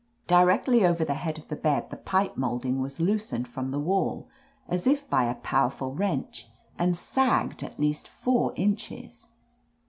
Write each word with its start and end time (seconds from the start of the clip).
Directly 0.25 0.83
over 0.83 1.05
the 1.05 1.13
head 1.13 1.37
of 1.37 1.47
the 1.47 1.55
bed, 1.55 1.91
the 1.91 1.95
pipe 1.95 2.35
molding 2.35 2.81
was 2.81 2.99
loosened 2.99 3.47
from 3.47 3.69
the 3.69 3.77
wall, 3.77 4.27
as 4.67 4.87
if 4.87 5.07
by 5.07 5.25
a 5.25 5.35
powerful 5.35 5.93
wrench, 5.93 6.47
and 6.75 6.97
sagged 6.97 7.61
at 7.61 7.79
least 7.79 8.07
four 8.07 8.51
inches. 8.55 9.27